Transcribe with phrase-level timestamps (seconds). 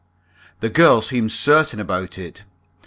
[0.61, 2.43] The girl seemed certain about it.